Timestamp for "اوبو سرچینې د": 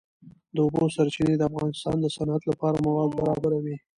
0.65-1.43